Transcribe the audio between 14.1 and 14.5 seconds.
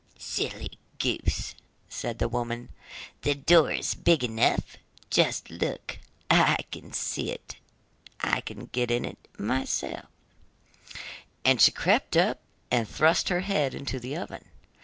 oven.